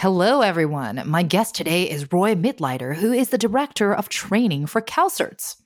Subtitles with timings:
[0.00, 1.02] Hello, everyone.
[1.06, 5.56] My guest today is Roy Mittleider, who is the Director of Training for CalCerts.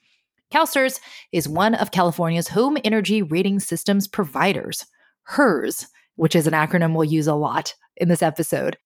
[0.51, 1.01] CalCerts
[1.33, 4.87] is one of California's home energy rating systems providers,
[5.25, 8.79] HERS, which is an acronym we'll use a lot in this episode.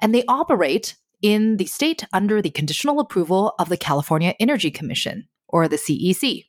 [0.00, 5.28] And they operate in the state under the conditional approval of the California Energy Commission,
[5.48, 6.46] or the CEC.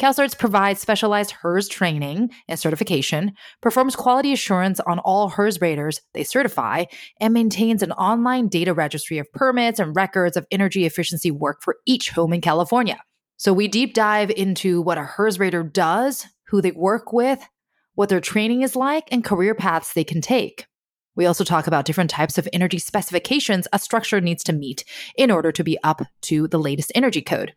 [0.00, 6.24] CalCerts provides specialized HERS training and certification, performs quality assurance on all HERS raters they
[6.24, 6.86] certify,
[7.20, 11.76] and maintains an online data registry of permits and records of energy efficiency work for
[11.86, 13.00] each home in California.
[13.36, 17.46] So we deep dive into what a HERS rater does, who they work with,
[17.94, 20.66] what their training is like, and career paths they can take.
[21.14, 24.84] We also talk about different types of energy specifications a structure needs to meet
[25.16, 27.54] in order to be up to the latest energy code.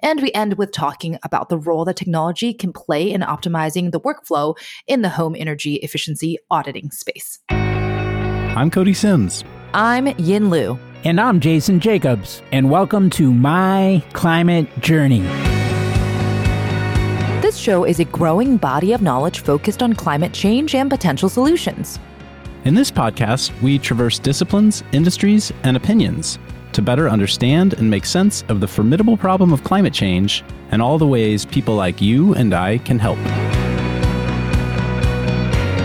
[0.00, 4.00] And we end with talking about the role that technology can play in optimizing the
[4.00, 7.40] workflow in the home energy efficiency auditing space.
[7.50, 9.42] I'm Cody Sims.
[9.74, 10.78] I'm Yin Lu.
[11.02, 12.42] And I'm Jason Jacobs.
[12.52, 15.22] And welcome to My Climate Journey.
[17.42, 21.98] This show is a growing body of knowledge focused on climate change and potential solutions.
[22.64, 26.38] In this podcast, we traverse disciplines, industries, and opinions
[26.78, 30.96] to better understand and make sense of the formidable problem of climate change and all
[30.96, 33.18] the ways people like you and I can help.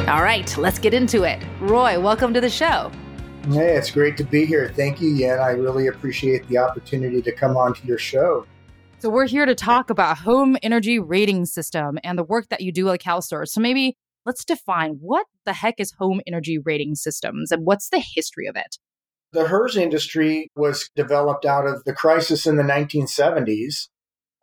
[0.07, 1.43] All right, let's get into it.
[1.59, 2.91] Roy, welcome to the show.
[3.49, 4.69] Hey, it's great to be here.
[4.69, 5.39] Thank you, Yin.
[5.39, 8.45] I really appreciate the opportunity to come on to your show.
[8.99, 12.71] So we're here to talk about home energy rating system and the work that you
[12.71, 13.47] do at CalCerts.
[13.47, 17.99] So maybe let's define what the heck is home energy rating systems and what's the
[17.99, 18.77] history of it?
[19.33, 23.89] The HERS industry was developed out of the crisis in the 1970s.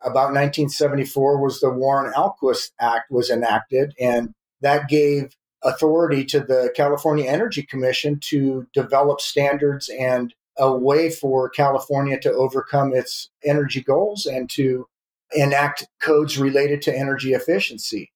[0.01, 7.25] About 1974 was the Warren-Alquist Act was enacted, and that gave authority to the California
[7.25, 14.25] Energy Commission to develop standards and a way for California to overcome its energy goals
[14.25, 14.87] and to
[15.31, 18.11] enact codes related to energy efficiency.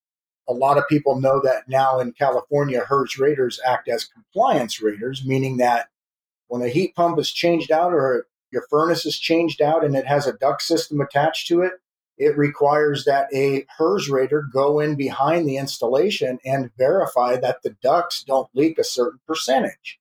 [0.50, 5.24] A lot of people know that now in California, HERS raters act as compliance raters,
[5.25, 5.88] meaning that
[6.47, 10.06] when a heat pump is changed out or your furnace is changed out and it
[10.06, 11.73] has a duct system attached to it,
[12.17, 17.75] it requires that a HERS rater go in behind the installation and verify that the
[17.81, 20.00] ducts don't leak a certain percentage.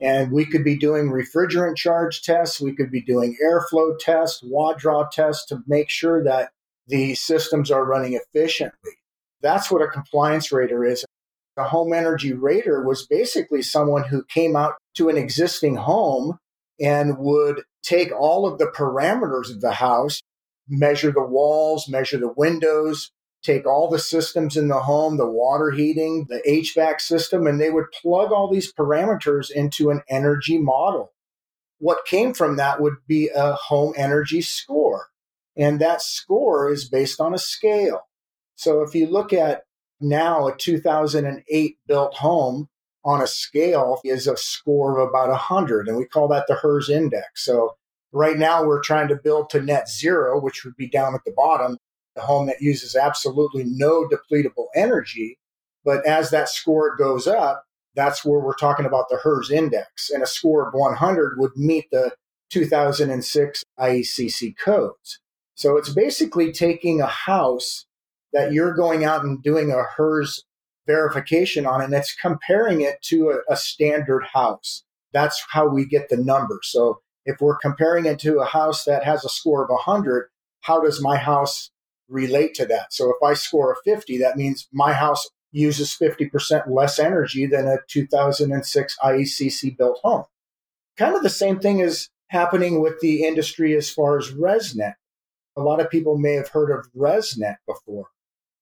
[0.00, 4.78] And we could be doing refrigerant charge tests, we could be doing airflow tests, watt
[4.78, 6.52] draw tests to make sure that
[6.86, 8.92] the systems are running efficiently.
[9.42, 11.04] That's what a compliance rater is.
[11.56, 16.38] A home energy rater was basically someone who came out to an existing home
[16.80, 20.20] and would take all of the parameters of the house,
[20.68, 23.10] measure the walls, measure the windows,
[23.42, 27.70] take all the systems in the home, the water heating, the HVAC system, and they
[27.70, 31.12] would plug all these parameters into an energy model.
[31.78, 35.08] What came from that would be a home energy score.
[35.56, 38.02] And that score is based on a scale.
[38.56, 39.62] So if you look at
[40.00, 42.68] now a 2008 built home
[43.04, 46.90] on a scale is a score of about 100, and we call that the HERS
[46.90, 47.44] index.
[47.44, 47.76] So
[48.12, 51.32] right now we're trying to build to net zero, which would be down at the
[51.32, 51.78] bottom,
[52.16, 55.38] a home that uses absolutely no depletable energy.
[55.84, 60.10] But as that score goes up, that's where we're talking about the HERS index.
[60.10, 62.12] And a score of 100 would meet the
[62.50, 65.20] 2006 IECC codes.
[65.54, 67.86] So it's basically taking a house
[68.32, 70.44] that you're going out and doing a HERS
[70.86, 74.84] verification on and it's comparing it to a, a standard house.
[75.12, 76.58] That's how we get the number.
[76.62, 80.28] So if we're comparing it to a house that has a score of 100,
[80.60, 81.70] how does my house
[82.08, 82.92] relate to that?
[82.92, 87.66] So if I score a 50, that means my house uses 50% less energy than
[87.66, 90.24] a 2006 IECC built home.
[90.96, 94.94] Kind of the same thing is happening with the industry as far as ResNet.
[95.56, 98.08] A lot of people may have heard of ResNet before.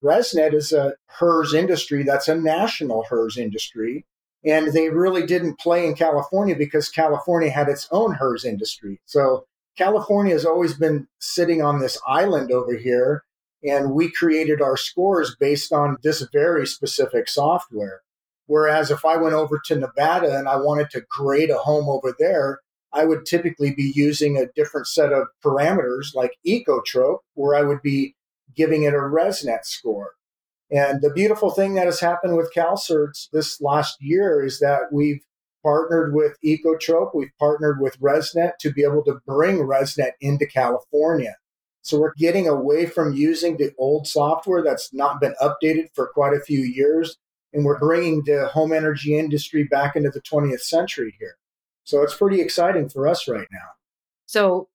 [0.03, 4.05] ResNet is a HERS industry that's a national HERS industry.
[4.45, 9.00] And they really didn't play in California because California had its own HERS industry.
[9.05, 9.47] So
[9.77, 13.25] California has always been sitting on this island over here.
[13.65, 18.03] And we created our scores based on this very specific software.
[18.47, 22.15] Whereas if I went over to Nevada and I wanted to grade a home over
[22.19, 22.61] there,
[22.93, 27.83] I would typically be using a different set of parameters like Ekotrope, where I would
[27.83, 28.15] be
[28.58, 30.10] giving it a ResNet score.
[30.70, 35.25] And the beautiful thing that has happened with CalCerts this last year is that we've
[35.62, 41.37] partnered with Ekotrope, we've partnered with ResNet to be able to bring ResNet into California.
[41.82, 46.34] So we're getting away from using the old software that's not been updated for quite
[46.34, 47.16] a few years,
[47.52, 51.38] and we're bringing the home energy industry back into the 20th century here.
[51.84, 53.69] So it's pretty exciting for us right now.
[54.26, 54.69] So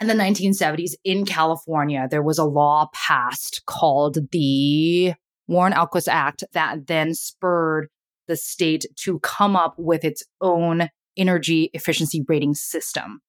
[0.00, 5.14] in the 1970s in California, there was a law passed called the
[5.46, 7.88] Warren Alquist Act that then spurred
[8.28, 13.20] the state to come up with its own energy efficiency rating system.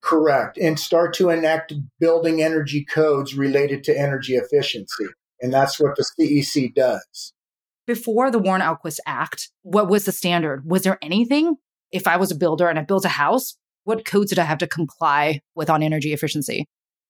[0.00, 0.56] Correct.
[0.58, 5.06] And start to enact building energy codes related to energy efficiency.
[5.40, 7.32] And that's what the CEC does.
[7.86, 10.62] Before the Warren Alquist Act, what was the standard?
[10.64, 11.56] Was there anything?
[11.90, 14.58] If I was a builder and I built a house, what codes did I have
[14.58, 16.66] to comply with on energy efficiency?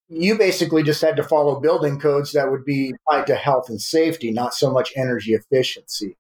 [0.09, 3.81] You basically just had to follow building codes that would be tied to health and
[3.81, 6.17] safety, not so much energy efficiency.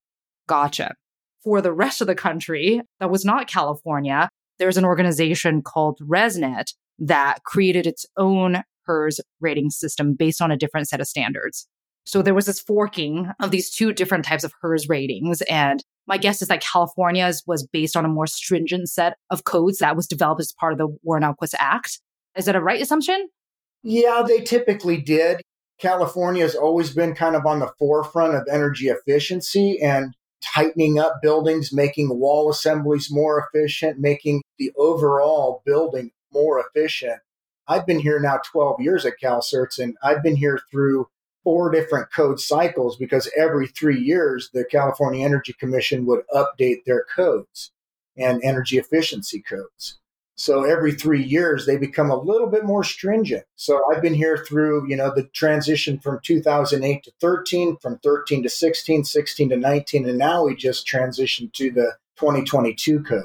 [0.48, 0.94] Gotcha.
[1.42, 6.72] For the rest of the country, that was not California, there's an organization called ResNet
[6.98, 11.66] that created its own HERS rating system based on a different set of standards.
[12.04, 15.42] So there was this forking of these two different types of HERS ratings.
[15.42, 19.78] And my guess is that California's was based on a more stringent set of codes
[19.78, 22.00] that was developed as part of the Warren Alquist Act.
[22.36, 23.28] Is that a right assumption?
[23.82, 25.40] Yeah, they typically did.
[25.78, 31.20] California has always been kind of on the forefront of energy efficiency and tightening up
[31.22, 37.20] buildings, making wall assemblies more efficient, making the overall building more efficient.
[37.66, 41.08] I've been here now 12 years at CalCerts, and I've been here through
[41.44, 47.04] four different code cycles because every three years the California Energy Commission would update their
[47.14, 47.70] codes
[48.16, 49.98] and energy efficiency codes.
[50.36, 53.44] So every three years they become a little bit more stringent.
[53.54, 58.42] So I've been here through, you know, the transition from 2008 to 13, from 13
[58.42, 63.22] to 16, 16 to 19, and now we just transitioned to the 2022 code.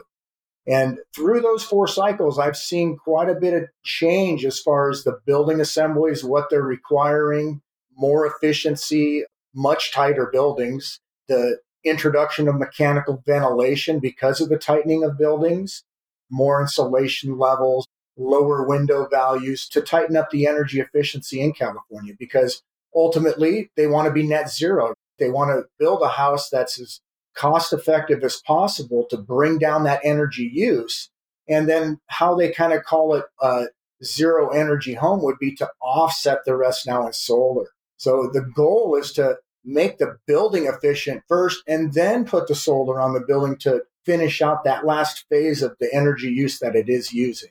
[0.68, 5.04] And through those four cycles, I've seen quite a bit of change as far as
[5.04, 7.62] the building assemblies, what they're requiring,
[8.00, 9.24] more efficiency,
[9.54, 15.84] much tighter buildings, the introduction of mechanical ventilation because of the tightening of buildings,
[16.32, 17.86] more insulation levels,
[18.18, 22.62] lower window values to tighten up the energy efficiency in California because
[22.96, 24.94] ultimately they want to be net zero.
[25.20, 27.02] They want to build a house that's as
[27.36, 31.10] cost effective as possible to bring down that energy use.
[31.48, 33.66] And then how they kind of call it a
[34.04, 37.68] zero energy home would be to offset the rest now in solar.
[38.00, 43.00] So the goal is to make the building efficient first and then put the solar
[43.00, 46.88] on the building to finish out that last phase of the energy use that it
[46.88, 47.50] is using.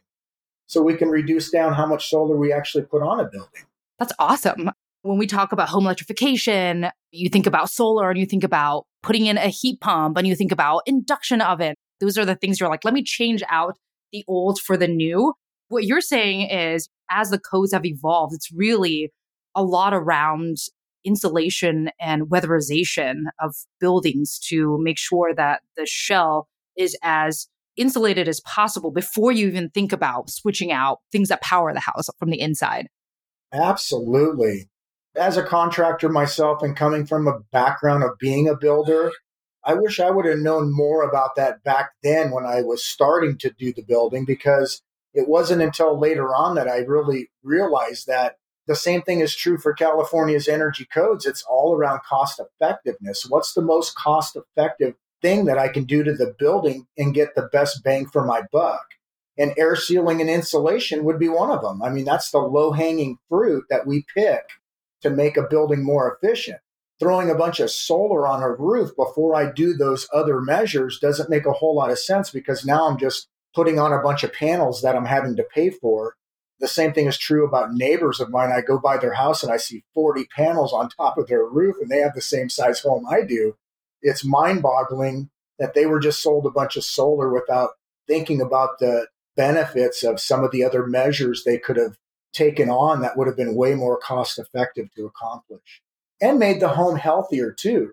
[0.66, 3.62] So we can reduce down how much solar we actually put on a building.
[3.98, 4.70] That's awesome.
[5.02, 9.26] When we talk about home electrification, you think about solar and you think about putting
[9.26, 11.74] in a heat pump and you think about induction oven.
[12.00, 13.76] Those are the things you're like, let me change out
[14.12, 15.34] the old for the new.
[15.68, 19.12] What you're saying is, as the codes have evolved, it's really
[19.58, 20.56] a lot around
[21.04, 28.40] insulation and weatherization of buildings to make sure that the shell is as insulated as
[28.40, 32.40] possible before you even think about switching out things that power the house from the
[32.40, 32.86] inside.
[33.52, 34.68] Absolutely.
[35.16, 39.10] As a contractor myself and coming from a background of being a builder,
[39.64, 43.38] I wish I would have known more about that back then when I was starting
[43.38, 44.82] to do the building because
[45.14, 48.36] it wasn't until later on that I really realized that
[48.68, 51.24] the same thing is true for California's energy codes.
[51.24, 53.26] It's all around cost effectiveness.
[53.26, 57.34] What's the most cost effective thing that I can do to the building and get
[57.34, 58.84] the best bang for my buck?
[59.38, 61.82] And air sealing and insulation would be one of them.
[61.82, 64.42] I mean, that's the low hanging fruit that we pick
[65.00, 66.58] to make a building more efficient.
[67.00, 71.30] Throwing a bunch of solar on a roof before I do those other measures doesn't
[71.30, 74.32] make a whole lot of sense because now I'm just putting on a bunch of
[74.32, 76.16] panels that I'm having to pay for
[76.60, 78.50] the same thing is true about neighbors of mine.
[78.50, 81.76] I go by their house and I see 40 panels on top of their roof
[81.80, 83.56] and they have the same size home I do.
[84.02, 87.70] It's mind boggling that they were just sold a bunch of solar without
[88.06, 91.96] thinking about the benefits of some of the other measures they could have
[92.32, 95.82] taken on that would have been way more cost effective to accomplish
[96.20, 97.92] and made the home healthier too.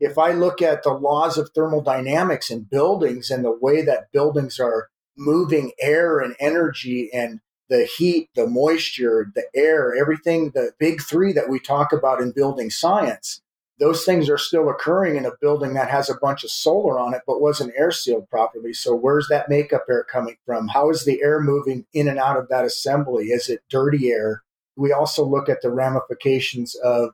[0.00, 4.58] If I look at the laws of thermodynamics in buildings and the way that buildings
[4.58, 11.02] are moving air and energy and the heat, the moisture, the air, everything, the big
[11.02, 13.40] three that we talk about in building science,
[13.80, 17.14] those things are still occurring in a building that has a bunch of solar on
[17.14, 18.72] it but wasn't air sealed properly.
[18.72, 20.68] So, where's that makeup air coming from?
[20.68, 23.26] How is the air moving in and out of that assembly?
[23.26, 24.42] Is it dirty air?
[24.76, 27.10] We also look at the ramifications of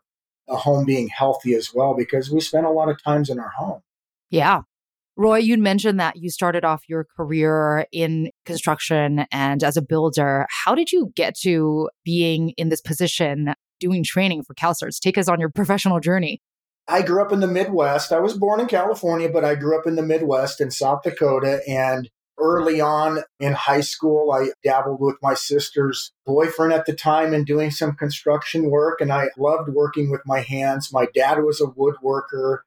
[0.49, 3.51] a home being healthy as well because we spend a lot of times in our
[3.51, 3.83] home.
[4.31, 4.63] Yeah.
[5.21, 10.47] Roy, you'd mentioned that you started off your career in construction and as a builder.
[10.65, 14.99] How did you get to being in this position doing training for CalCerts?
[14.99, 16.41] Take us on your professional journey.
[16.89, 18.13] I grew up in the Midwest.
[18.13, 21.61] I was born in California, but I grew up in the Midwest in South Dakota.
[21.69, 22.09] And
[22.39, 27.45] early on in high school, I dabbled with my sister's boyfriend at the time and
[27.45, 29.03] doing some construction work.
[29.03, 30.95] And I loved working with my hands.
[30.95, 32.61] My dad was a woodworker.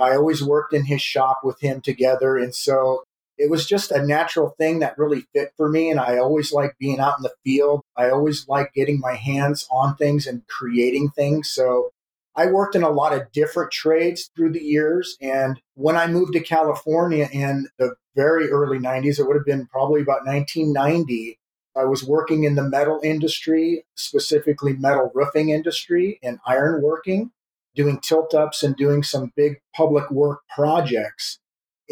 [0.00, 2.36] I always worked in his shop with him together.
[2.36, 3.04] And so
[3.38, 5.90] it was just a natural thing that really fit for me.
[5.90, 7.82] And I always liked being out in the field.
[7.96, 11.50] I always like getting my hands on things and creating things.
[11.50, 11.90] So
[12.36, 15.16] I worked in a lot of different trades through the years.
[15.20, 19.66] And when I moved to California in the very early 90s, it would have been
[19.66, 21.38] probably about 1990.
[21.76, 27.30] I was working in the metal industry, specifically metal roofing industry and iron working,
[27.74, 31.38] doing tilt ups and doing some big public work projects.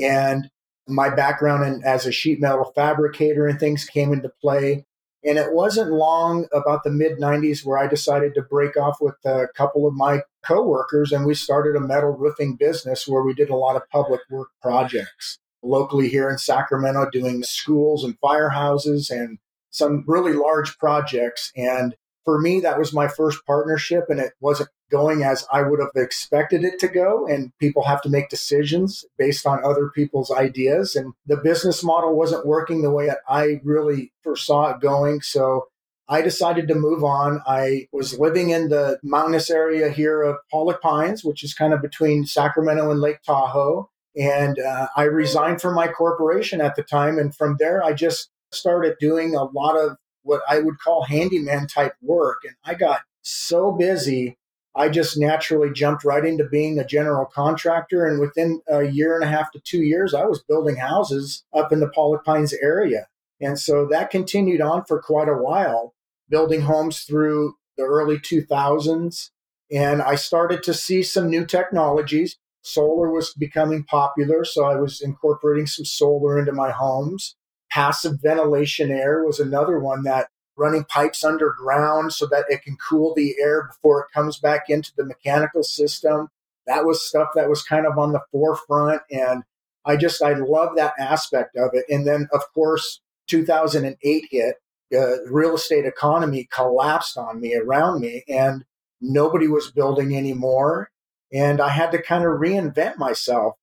[0.00, 0.50] And
[0.86, 4.84] my background in, as a sheet metal fabricator and things came into play.
[5.24, 9.16] And it wasn't long about the mid 90s where I decided to break off with
[9.24, 13.50] a couple of my coworkers and we started a metal roofing business where we did
[13.50, 19.38] a lot of public work projects locally here in Sacramento, doing schools and firehouses and
[19.70, 21.52] some really large projects.
[21.56, 21.94] And
[22.24, 25.90] for me, that was my first partnership, and it wasn't going as I would have
[25.94, 27.26] expected it to go.
[27.26, 30.96] And people have to make decisions based on other people's ideas.
[30.96, 35.20] And the business model wasn't working the way that I really foresaw it going.
[35.20, 35.68] So
[36.08, 37.42] I decided to move on.
[37.46, 41.82] I was living in the mountainous area here of Pollock Pines, which is kind of
[41.82, 43.90] between Sacramento and Lake Tahoe.
[44.16, 47.18] And uh, I resigned from my corporation at the time.
[47.18, 51.66] And from there, I just started doing a lot of what I would call handyman
[51.66, 52.38] type work.
[52.44, 54.36] And I got so busy,
[54.74, 58.06] I just naturally jumped right into being a general contractor.
[58.06, 61.72] And within a year and a half to two years, I was building houses up
[61.72, 63.06] in the Pollock Pines area.
[63.40, 65.94] And so that continued on for quite a while,
[66.28, 69.30] building homes through the early 2000s.
[69.70, 72.36] And I started to see some new technologies.
[72.62, 77.36] Solar was becoming popular, so I was incorporating some solar into my homes.
[77.70, 83.14] Passive ventilation air was another one that running pipes underground so that it can cool
[83.14, 86.28] the air before it comes back into the mechanical system.
[86.66, 89.02] That was stuff that was kind of on the forefront.
[89.10, 89.44] And
[89.86, 91.84] I just, I love that aspect of it.
[91.88, 94.56] And then, of course, 2008 hit,
[94.90, 98.64] the real estate economy collapsed on me, around me, and
[99.00, 100.90] nobody was building anymore.
[101.32, 103.54] And I had to kind of reinvent myself.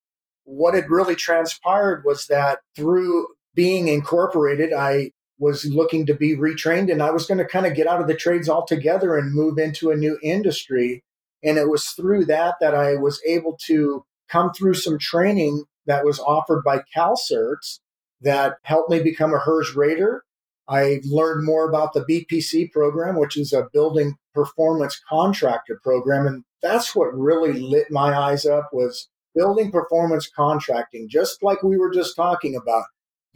[0.43, 6.91] What had really transpired was that through being incorporated, I was looking to be retrained
[6.91, 9.57] and I was going to kind of get out of the trades altogether and move
[9.57, 11.03] into a new industry.
[11.43, 16.05] And it was through that that I was able to come through some training that
[16.05, 17.79] was offered by CalCerts
[18.21, 20.23] that helped me become a HERS rater.
[20.67, 26.25] I learned more about the BPC program, which is a building performance contractor program.
[26.25, 31.77] And that's what really lit my eyes up was building performance contracting, just like we
[31.77, 32.85] were just talking about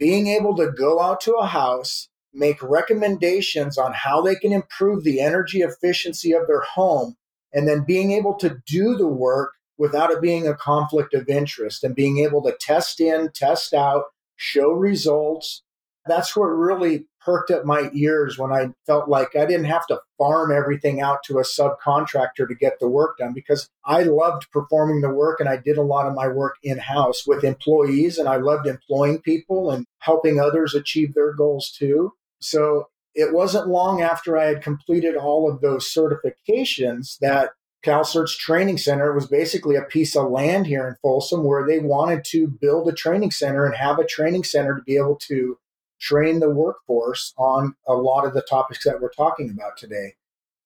[0.00, 5.04] being able to go out to a house, make recommendations on how they can improve
[5.04, 7.14] the energy efficiency of their home,
[7.52, 11.84] and then being able to do the work without it being a conflict of interest
[11.84, 14.04] and being able to test in, test out,
[14.36, 15.62] show results.
[16.06, 20.00] That's what really perked up my ears when I felt like I didn't have to
[20.18, 25.00] farm everything out to a subcontractor to get the work done because I loved performing
[25.00, 28.28] the work and I did a lot of my work in house with employees and
[28.28, 32.12] I loved employing people and helping others achieve their goals too.
[32.40, 37.50] So it wasn't long after I had completed all of those certifications that
[37.84, 42.24] CalCerts Training Center was basically a piece of land here in Folsom where they wanted
[42.26, 45.58] to build a training center and have a training center to be able to
[46.00, 50.14] train the workforce on a lot of the topics that we're talking about today.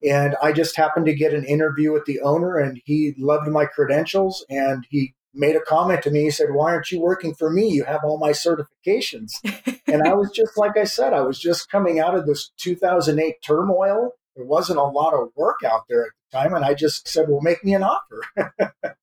[0.03, 3.64] And I just happened to get an interview with the owner, and he loved my
[3.64, 4.45] credentials.
[4.50, 6.23] And he made a comment to me.
[6.23, 7.69] He said, Why aren't you working for me?
[7.69, 9.33] You have all my certifications.
[9.87, 13.37] and I was just, like I said, I was just coming out of this 2008
[13.43, 14.11] turmoil.
[14.37, 16.55] There wasn't a lot of work out there at the time.
[16.55, 18.23] And I just said, Well, make me an offer.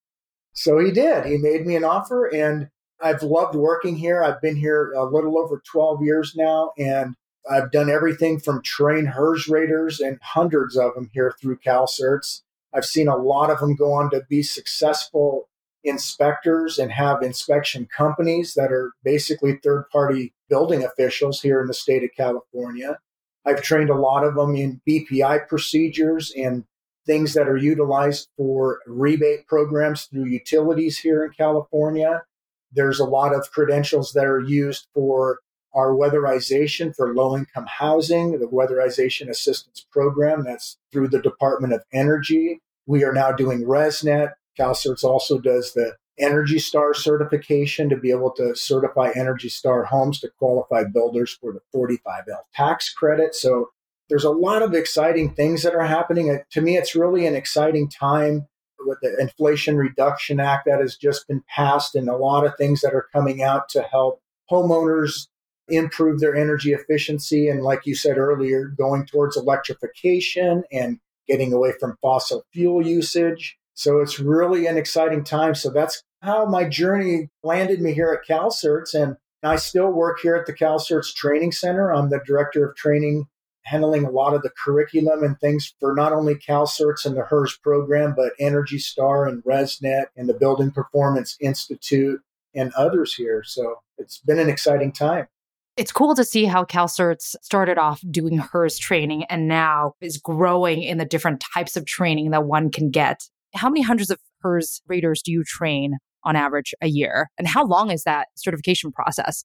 [0.52, 1.26] so he did.
[1.26, 2.26] He made me an offer.
[2.26, 2.68] And
[3.02, 4.22] I've loved working here.
[4.22, 7.14] I've been here a little over 12 years now, and
[7.50, 12.42] I've done everything from train HERS raters and hundreds of them here through CalCerts.
[12.72, 15.48] I've seen a lot of them go on to be successful
[15.84, 21.74] inspectors and have inspection companies that are basically third party building officials here in the
[21.74, 22.98] state of California.
[23.44, 26.64] I've trained a lot of them in BPI procedures and
[27.04, 32.22] things that are utilized for rebate programs through utilities here in California.
[32.72, 35.38] There's a lot of credentials that are used for
[35.74, 41.82] our weatherization for low income housing, the weatherization assistance program that's through the Department of
[41.92, 42.60] Energy.
[42.86, 44.32] We are now doing ResNet.
[44.58, 50.20] CalCerts also does the Energy Star certification to be able to certify Energy Star homes
[50.20, 53.34] to qualify builders for the 45L tax credit.
[53.34, 53.70] So
[54.10, 56.38] there's a lot of exciting things that are happening.
[56.50, 58.46] To me, it's really an exciting time
[58.86, 62.80] with the Inflation Reduction Act that has just been passed and a lot of things
[62.80, 64.20] that are coming out to help
[64.50, 65.28] homeowners
[65.68, 67.48] improve their energy efficiency.
[67.48, 70.98] And like you said earlier, going towards electrification and
[71.28, 73.56] getting away from fossil fuel usage.
[73.74, 75.54] So it's really an exciting time.
[75.54, 78.94] So that's how my journey landed me here at CalCerts.
[78.94, 81.92] And I still work here at the CalCerts Training Center.
[81.92, 83.26] I'm the director of training,
[83.64, 87.58] handling a lot of the curriculum and things for not only CalCerts and the HERS
[87.62, 92.20] program, but Energy Star and ResNet and the Building Performance Institute
[92.54, 93.42] and others here.
[93.44, 95.28] So it's been an exciting time.
[95.76, 100.82] It's cool to see how CalCerts started off doing HERS training and now is growing
[100.82, 103.22] in the different types of training that one can get.
[103.54, 107.30] How many hundreds of HERS raters do you train on average a year?
[107.38, 109.44] And how long is that certification process?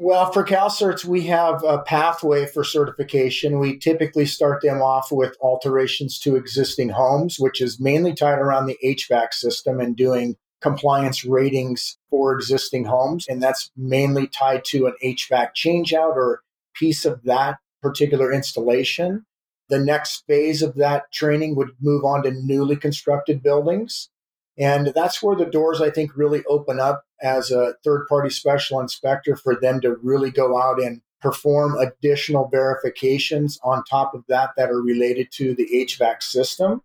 [0.00, 3.58] Well, for CalCerts, we have a pathway for certification.
[3.58, 8.66] We typically start them off with alterations to existing homes, which is mainly tied around
[8.66, 13.26] the HVAC system and doing compliance ratings for existing homes.
[13.28, 16.42] And that's mainly tied to an HVAC changeout or
[16.74, 19.26] piece of that particular installation.
[19.68, 24.10] The next phase of that training would move on to newly constructed buildings.
[24.56, 28.80] And that's where the doors, I think, really open up as a third party special
[28.80, 34.50] inspector for them to really go out and perform additional verifications on top of that
[34.56, 36.82] that are related to the HVAC system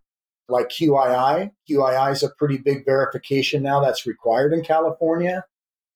[0.48, 1.50] like QII.
[1.70, 5.44] QII is a pretty big verification now that's required in California.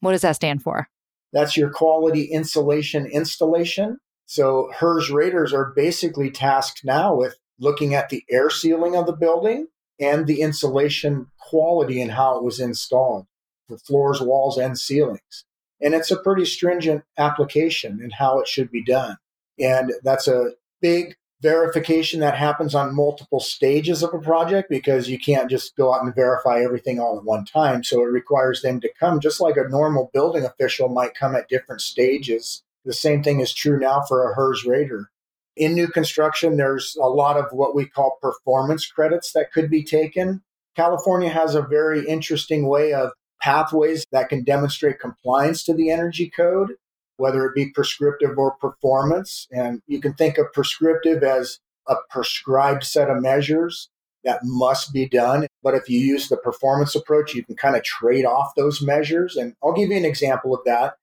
[0.01, 0.89] What does that stand for?
[1.33, 3.99] That's your quality insulation installation.
[4.27, 9.13] So HERS raters are basically tasked now with looking at the air sealing of the
[9.13, 9.67] building
[10.01, 13.27] and the insulation quality and how it was installed,
[13.69, 15.45] the floors, walls, and ceilings.
[15.81, 19.17] And it's a pretty stringent application in how it should be done.
[19.59, 25.19] And that's a big verification that happens on multiple stages of a project because you
[25.19, 27.85] can't just go out and verify everything all at one time.
[27.85, 31.49] So it requires them to come just like a normal building official might come at
[31.49, 32.65] different stages.
[32.85, 35.11] The same thing is true now for a HERS rater.
[35.57, 39.85] In new construction, there's a lot of what we call performance credits that could be
[39.85, 40.43] taken.
[40.77, 46.31] California has a very interesting way of pathways that can demonstrate compliance to the energy
[46.35, 46.75] code
[47.19, 49.47] whether it be prescriptive or performance.
[49.53, 53.91] And you can think of prescriptive as a prescribed set of measures
[54.25, 55.47] that must be done.
[55.63, 59.37] But if you use the performance approach, you can kind of trade off those measures.
[59.37, 60.95] And I'll give you an example of that.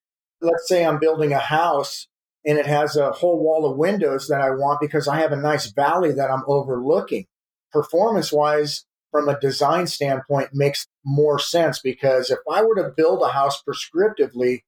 [0.41, 2.07] Let's say I'm building a house
[2.45, 5.37] and it has a whole wall of windows that I want because I have a
[5.37, 7.25] nice valley that I'm overlooking.
[7.71, 13.21] Performance wise, from a design standpoint, makes more sense because if I were to build
[13.21, 14.61] a house prescriptively,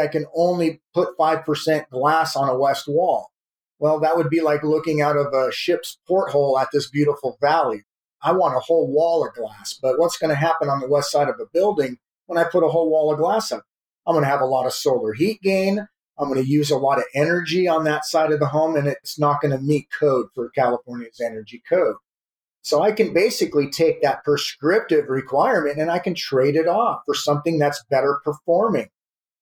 [0.00, 3.28] I can only put 5% glass on a west wall.
[3.78, 7.82] Well, that would be like looking out of a ship's porthole at this beautiful valley.
[8.22, 11.10] I want a whole wall of glass, but what's going to happen on the west
[11.10, 13.64] side of a building when I put a whole wall of glass up?
[14.06, 15.86] I'm going to have a lot of solar heat gain.
[16.18, 18.86] I'm going to use a lot of energy on that side of the home, and
[18.86, 21.96] it's not going to meet code for California's energy code.
[22.62, 27.14] So I can basically take that prescriptive requirement and I can trade it off for
[27.14, 28.88] something that's better performing.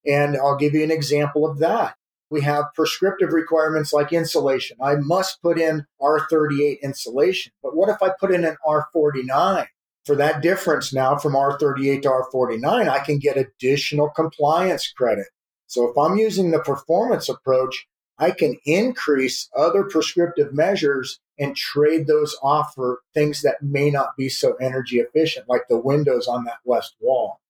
[0.07, 1.95] And I'll give you an example of that.
[2.31, 4.79] We have prescriptive requirements like insulation.
[4.81, 7.53] I must put in R38 insulation.
[7.63, 9.67] But what if I put in an R49?
[10.07, 15.27] For that difference now from R38 to R49, I can get additional compliance credit.
[15.67, 17.87] So if I'm using the performance approach,
[18.19, 24.11] I can increase other prescriptive measures and trade those off for things that may not
[24.17, 27.41] be so energy efficient, like the windows on that west wall.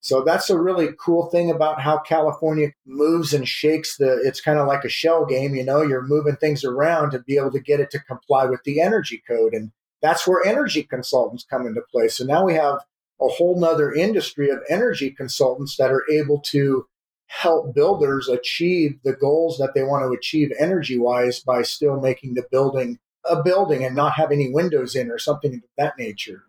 [0.00, 4.58] So that's a really cool thing about how California moves and shakes the it's kind
[4.58, 7.60] of like a shell game, you know, you're moving things around to be able to
[7.60, 9.54] get it to comply with the energy code.
[9.54, 12.08] And that's where energy consultants come into play.
[12.08, 12.80] So now we have
[13.20, 16.86] a whole nother industry of energy consultants that are able to
[17.28, 22.34] help builders achieve the goals that they want to achieve energy wise by still making
[22.34, 26.44] the building a building and not have any windows in or something of that nature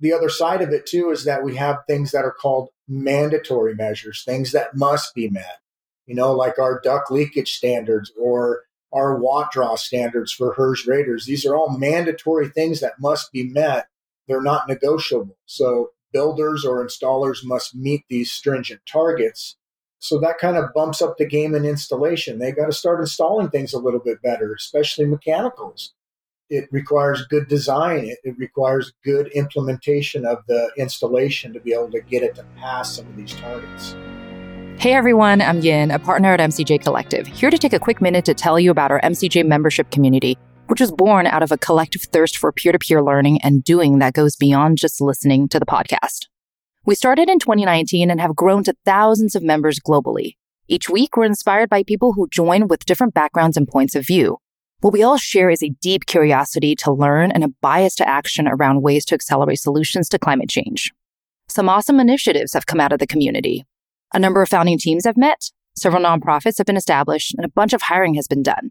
[0.00, 3.74] the other side of it too is that we have things that are called mandatory
[3.74, 5.60] measures, things that must be met,
[6.06, 11.26] you know, like our duct leakage standards or our watt draw standards for HERS raters.
[11.26, 13.88] These are all mandatory things that must be met.
[14.28, 15.36] They're not negotiable.
[15.46, 19.56] So builders or installers must meet these stringent targets.
[19.98, 22.38] So that kind of bumps up the game in installation.
[22.38, 25.94] They got to start installing things a little bit better, especially mechanicals.
[26.48, 28.04] It requires good design.
[28.04, 32.44] It, it, requires good implementation of the installation to be able to get it to
[32.56, 33.96] pass some of these targets.
[34.78, 38.24] Hey everyone, I'm Yin, a partner at MCJ Collective, here to take a quick minute
[38.26, 42.02] to tell you about our MCJ membership community, which was born out of a collective
[42.02, 45.66] thirst for peer to peer learning and doing that goes beyond just listening to the
[45.66, 46.26] podcast.
[46.84, 50.36] We started in 2019 and have grown to thousands of members globally.
[50.68, 54.38] Each week, we're inspired by people who join with different backgrounds and points of view.
[54.86, 58.46] What we all share is a deep curiosity to learn and a bias to action
[58.46, 60.92] around ways to accelerate solutions to climate change.
[61.48, 63.66] Some awesome initiatives have come out of the community.
[64.14, 67.72] A number of founding teams have met, several nonprofits have been established, and a bunch
[67.72, 68.70] of hiring has been done.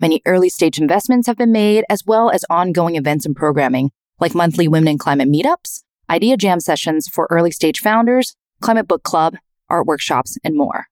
[0.00, 4.34] Many early stage investments have been made, as well as ongoing events and programming, like
[4.34, 9.36] monthly Women in Climate meetups, idea jam sessions for early stage founders, climate book club,
[9.70, 10.86] art workshops, and more.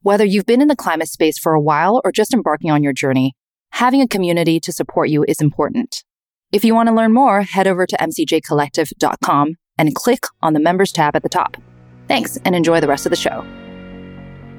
[0.00, 2.94] Whether you've been in the climate space for a while or just embarking on your
[2.94, 3.34] journey,
[3.70, 6.04] having a community to support you is important.
[6.52, 10.92] If you want to learn more, head over to mcjcollective.com and click on the members
[10.92, 11.56] tab at the top.
[12.08, 13.44] Thanks and enjoy the rest of the show.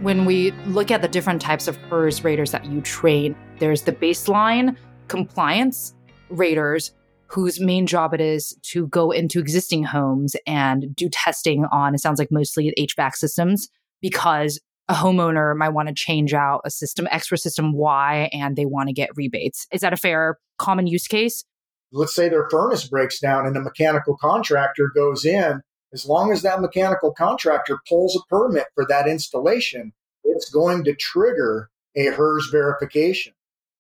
[0.02, 3.92] When we look at the different types of HERS raters that you train, there's the
[3.92, 5.94] baseline compliance
[6.30, 6.92] raters
[7.28, 12.00] whose main job it is to go into existing homes and do testing on, it
[12.00, 13.70] sounds like mostly HVAC systems,
[14.02, 18.66] because a homeowner might want to change out a system X system Y and they
[18.66, 19.68] want to get rebates.
[19.72, 21.46] Is that a fair common use case?
[21.92, 25.62] Let's say their furnace breaks down and a mechanical contractor goes in.
[25.94, 30.96] As long as that mechanical contractor pulls a permit for that installation, it's going to
[30.96, 33.34] trigger a HERS verification.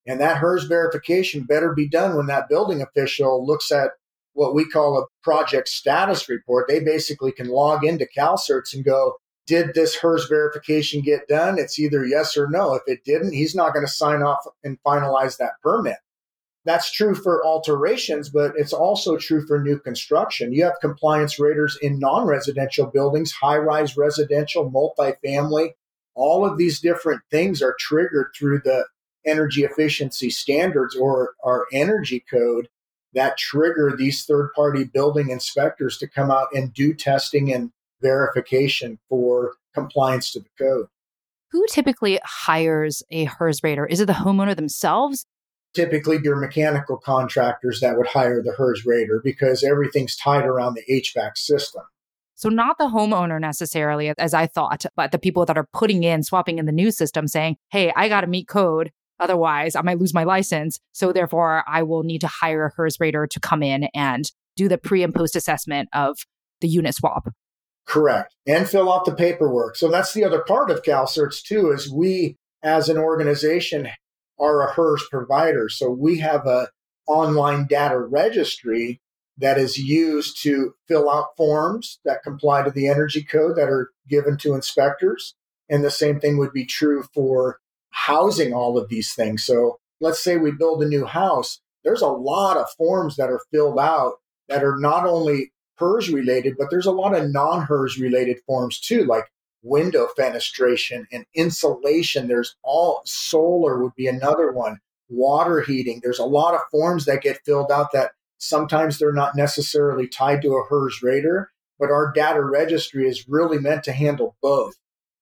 [0.07, 3.91] And that HERS verification better be done when that building official looks at
[4.33, 6.67] what we call a project status report.
[6.67, 9.15] They basically can log into CalCerts and go,
[9.49, 11.57] did this HERS verification get done?
[11.57, 12.75] It's either yes or no.
[12.75, 15.97] If it didn't, he's not going to sign off and finalize that permit.
[16.65, 20.53] That's true for alterations, but it's also true for new construction.
[20.53, 25.71] You have compliance raters in non residential buildings, high rise residential, multifamily.
[26.13, 28.85] All of these different things are triggered through the
[29.25, 32.69] energy efficiency standards or our energy code
[33.13, 38.99] that trigger these third party building inspectors to come out and do testing and verification
[39.09, 40.87] for compliance to the code.
[41.51, 43.85] Who typically hires a HERS rater?
[43.85, 45.25] Is it the homeowner themselves?
[45.73, 50.83] Typically, your mechanical contractors that would hire the HERS rater because everything's tied around the
[50.89, 51.83] HVAC system.
[52.35, 56.23] So, not the homeowner necessarily, as I thought, but the people that are putting in,
[56.23, 58.91] swapping in the new system saying, hey, I got to meet code.
[59.19, 60.79] Otherwise, I might lose my license.
[60.93, 64.67] So, therefore, I will need to hire a HERS rater to come in and do
[64.67, 66.17] the pre and post assessment of
[66.61, 67.27] the unit swap.
[67.89, 68.35] Correct.
[68.45, 69.75] And fill out the paperwork.
[69.75, 73.89] So that's the other part of CalCerts too, is we as an organization
[74.39, 75.69] are a HERS provider.
[75.69, 76.69] So we have a
[77.07, 79.01] online data registry
[79.39, 83.89] that is used to fill out forms that comply to the energy code that are
[84.07, 85.33] given to inspectors.
[85.67, 87.57] And the same thing would be true for
[87.89, 89.43] housing all of these things.
[89.43, 91.59] So let's say we build a new house.
[91.83, 96.55] There's a lot of forms that are filled out that are not only HERS related,
[96.57, 99.25] but there's a lot of non HERS related forms too, like
[99.61, 102.27] window fenestration and insulation.
[102.27, 105.99] There's all solar would be another one, water heating.
[106.03, 110.41] There's a lot of forms that get filled out that sometimes they're not necessarily tied
[110.41, 114.75] to a HERS rater, but our data registry is really meant to handle both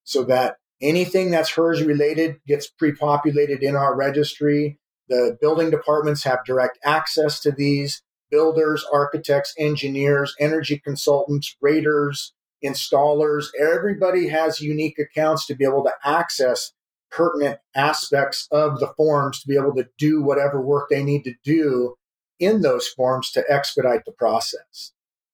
[0.04, 4.80] so that anything that's HERS related gets pre populated in our registry.
[5.10, 13.48] The building departments have direct access to these builders, architects, engineers, energy consultants, raters, installers.
[13.60, 16.72] Everybody has unique accounts to be able to access
[17.10, 21.34] pertinent aspects of the forms to be able to do whatever work they need to
[21.44, 21.96] do
[22.40, 24.92] in those forms to expedite the process.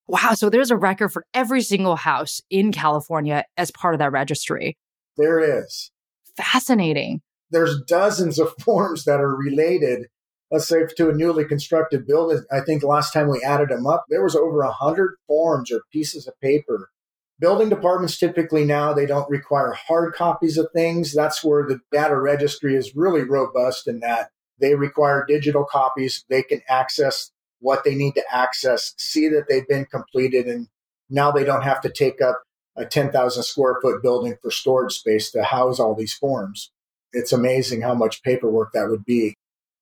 [0.08, 0.34] Wow.
[0.34, 4.78] So there's a record for every single house in California as part of that registry.
[5.18, 5.92] There is.
[6.36, 7.22] Fascinating.
[7.52, 10.08] There's dozens of forms that are related
[10.54, 14.06] let's say to a newly constructed building, I think last time we added them up,
[14.08, 16.92] there was over a hundred forms or pieces of paper.
[17.40, 21.12] Building departments typically now they don't require hard copies of things.
[21.12, 24.30] That's where the data registry is really robust in that
[24.62, 26.24] they require digital copies.
[26.30, 30.68] They can access what they need to access, see that they've been completed, and
[31.10, 32.44] now they don't have to take up
[32.76, 36.72] a 10,000 square foot building for storage space to house all these forms.
[37.12, 39.34] It's amazing how much paperwork that would be.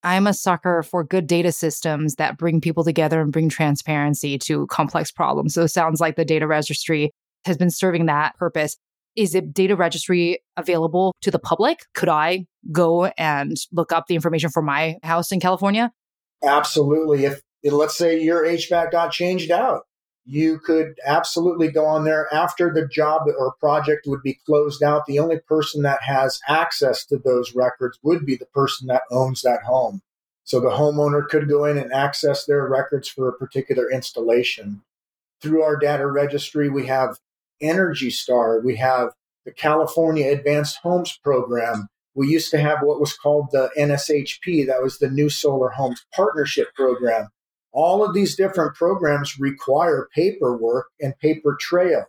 [0.04, 4.66] I'm a sucker for good data systems that bring people together and bring transparency to
[4.68, 5.54] complex problems.
[5.54, 7.12] So it sounds like the data registry
[7.46, 8.78] has been serving that purpose.
[9.16, 11.82] Is it data registry available to the public?
[11.94, 15.92] Could I go and look up the information for my house in California?
[16.44, 17.26] Absolutely.
[17.26, 19.82] If let's say your HVAC got changed out,
[20.26, 25.06] you could absolutely go on there after the job or project would be closed out.
[25.06, 29.42] The only person that has access to those records would be the person that owns
[29.42, 30.02] that home.
[30.44, 34.82] So the homeowner could go in and access their records for a particular installation.
[35.42, 37.20] Through our data registry, we have
[37.62, 39.14] Energy Star, we have
[39.46, 41.88] the California Advanced Homes Program.
[42.14, 46.06] We used to have what was called the NSHP, that was the New Solar Homes
[46.14, 47.30] Partnership Program.
[47.74, 52.06] All of these different programs require paperwork and paper trail.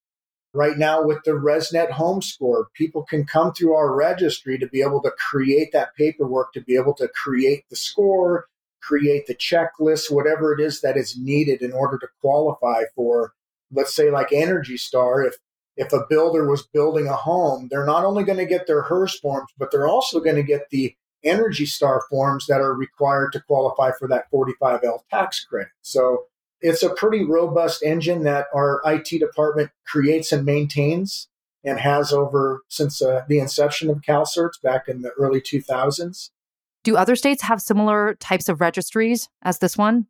[0.54, 4.82] Right now, with the ResNet Home Score, people can come through our registry to be
[4.82, 8.46] able to create that paperwork, to be able to create the score,
[8.82, 13.32] create the checklist, whatever it is that is needed in order to qualify for,
[13.72, 15.24] let's say, like Energy Star.
[15.24, 15.36] If
[15.74, 19.18] if a builder was building a home, they're not only going to get their HERS
[19.20, 20.94] forms, but they're also going to get the
[21.24, 25.72] Energy Star forms that are required to qualify for that 45L tax credit.
[25.82, 26.24] So
[26.60, 31.28] it's a pretty robust engine that our IT department creates and maintains
[31.64, 36.30] and has over since uh, the inception of CalCerts back in the early 2000s.
[36.84, 40.06] Do other states have similar types of registries as this one?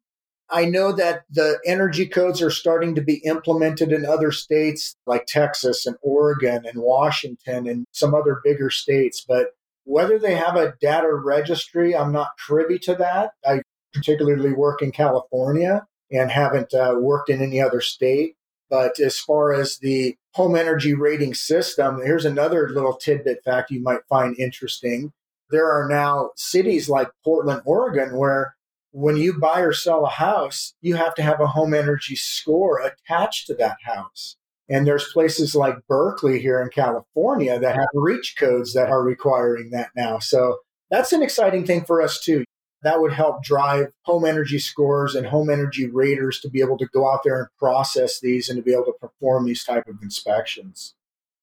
[0.50, 5.24] I know that the energy codes are starting to be implemented in other states like
[5.26, 10.74] Texas and Oregon and Washington and some other bigger states, but whether they have a
[10.80, 13.32] data registry, I'm not privy to that.
[13.46, 18.36] I particularly work in California and haven't uh, worked in any other state.
[18.70, 23.82] But as far as the home energy rating system, here's another little tidbit fact you
[23.82, 25.12] might find interesting.
[25.50, 28.56] There are now cities like Portland, Oregon, where
[28.92, 32.80] when you buy or sell a house, you have to have a home energy score
[32.80, 34.36] attached to that house.
[34.72, 39.68] And there's places like Berkeley here in California that have reach codes that are requiring
[39.72, 40.18] that now.
[40.18, 42.44] So that's an exciting thing for us too.
[42.82, 46.86] That would help drive home energy scores and home energy raters to be able to
[46.86, 49.96] go out there and process these and to be able to perform these type of
[50.02, 50.94] inspections.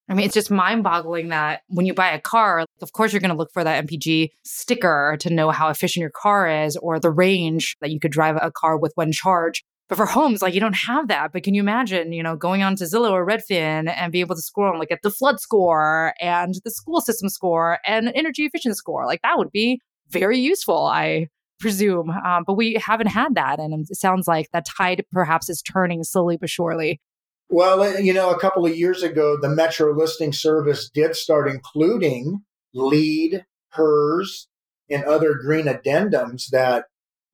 [0.10, 3.20] I mean, it's just mind boggling that when you buy a car, of course, you're
[3.20, 7.00] going to look for that MPG sticker to know how efficient your car is or
[7.00, 9.64] the range that you could drive a car with one charged.
[9.90, 11.34] But for homes, like you don't have that.
[11.34, 14.36] But can you imagine, you know, going on to Zillow or Redfin and be able
[14.36, 18.46] to score and like at the flood score and the school system score and energy
[18.46, 19.08] efficient score?
[19.08, 21.28] Like that would be very useful, I
[21.60, 22.12] presume.
[22.12, 23.60] Um, but we haven't had that.
[23.60, 27.02] And it sounds like that tide perhaps is turning slowly but surely.
[27.50, 31.50] Well, uh, you know, a couple of years ago, the Metro Listing Service did start
[31.50, 32.44] including
[32.76, 34.48] LEED, HERS,
[34.88, 36.86] and other green addendums that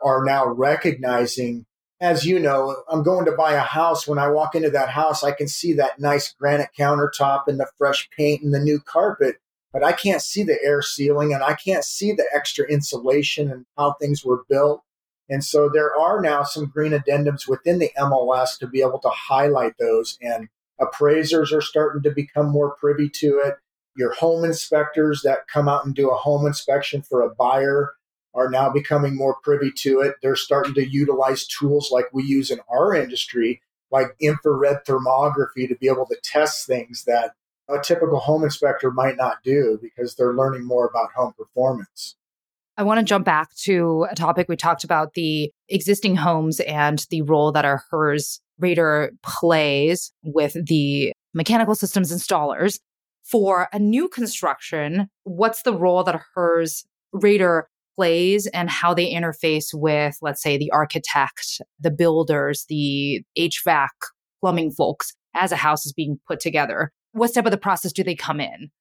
[0.02, 1.66] are now recognizing
[2.02, 4.08] as you know, I'm going to buy a house.
[4.08, 7.70] When I walk into that house, I can see that nice granite countertop and the
[7.78, 9.38] fresh paint and the new carpet,
[9.72, 13.66] but I can't see the air sealing and I can't see the extra insulation and
[13.78, 14.82] how things were built.
[15.30, 19.10] And so there are now some green addendums within the MLS to be able to
[19.10, 20.18] highlight those.
[20.22, 23.56] And appraisers are starting to become more privy to it.
[23.98, 27.94] Your home inspectors that come out and do a home inspection for a buyer
[28.36, 30.16] are now becoming more privy to it.
[30.22, 35.76] They're starting to utilize tools like we use in our industry, like infrared thermography, to
[35.80, 37.32] be able to test things that
[37.70, 42.16] a typical home inspector might not do because they're learning more about home performance.
[42.78, 47.06] I want to jump back to a topic we talked about the existing homes and
[47.10, 52.80] the role that our HERS rater plays with the mechanical systems installers.
[53.24, 59.12] For a new construction, what's the role that a HERS rater plays and how they
[59.12, 63.88] interface with, let's say, the architect, the builders, the HVAC,
[64.42, 66.92] plumbing folks as a house is being put together?
[67.14, 68.72] What step of the process do they come in?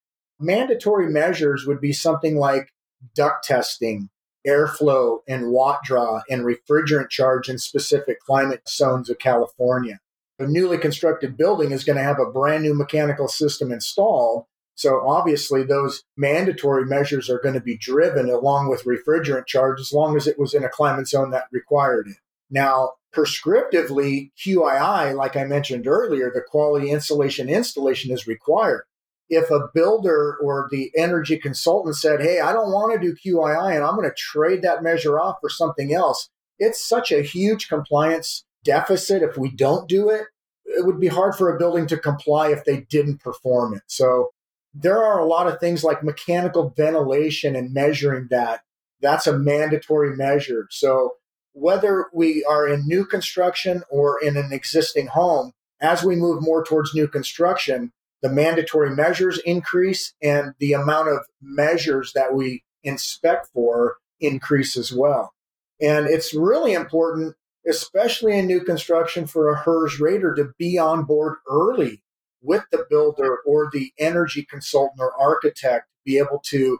[0.40, 2.72] Mandatory measures would be something like
[3.14, 4.10] duct testing,
[4.46, 10.00] airflow and watt draw, and refrigerant charge in specific climate zones of California.
[10.38, 15.06] A newly constructed building is going to have a brand new mechanical system installed so
[15.06, 20.16] obviously, those mandatory measures are going to be driven along with refrigerant charge as long
[20.16, 22.16] as it was in a climate zone that required it.
[22.50, 28.84] Now, prescriptively, QII, like I mentioned earlier, the quality insulation installation is required.
[29.30, 33.74] If a builder or the energy consultant said, Hey, I don't want to do QII
[33.74, 37.68] and I'm going to trade that measure off for something else, it's such a huge
[37.68, 40.26] compliance deficit if we don't do it.
[40.66, 43.82] It would be hard for a building to comply if they didn't perform it.
[43.86, 44.30] So
[44.74, 48.62] there are a lot of things like mechanical ventilation and measuring that.
[49.00, 50.66] That's a mandatory measure.
[50.70, 51.14] So
[51.52, 56.64] whether we are in new construction or in an existing home, as we move more
[56.64, 63.48] towards new construction, the mandatory measures increase and the amount of measures that we inspect
[63.52, 65.32] for increase as well.
[65.80, 67.34] And it's really important,
[67.68, 72.02] especially in new construction, for a HERS rater to be on board early
[72.44, 76.78] with the builder or the energy consultant or architect, be able to